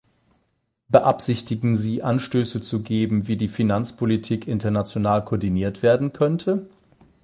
[0.89, 6.67] Beabsichtigen Sie, Anstöße zu geben, wie die Finanzpolitik international koordiniert werden könnte?